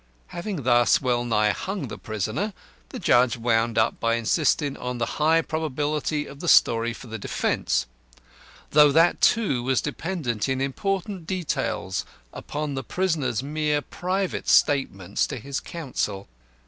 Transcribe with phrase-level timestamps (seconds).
[0.29, 2.53] Having thus well nigh hung the prisoner,
[2.89, 7.19] the judge wound up by insisting on the high probability of the story for the
[7.19, 7.85] defence,
[8.71, 12.03] though that, too, was dependent in important details
[12.33, 16.27] upon the prisoner's mere private statements to his counsel.